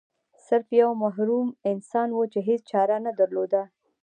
سرف 0.45 0.67
یو 0.81 0.91
محروم 1.03 1.47
انسان 1.71 2.09
و 2.13 2.19
چې 2.31 2.39
هیڅ 2.47 2.61
چاره 2.71 2.97
نه 3.05 3.11
درلوده. 3.19 3.63